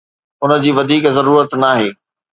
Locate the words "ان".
0.43-0.51